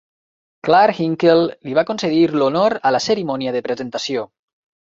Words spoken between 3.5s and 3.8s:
de